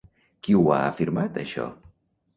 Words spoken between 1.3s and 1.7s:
això?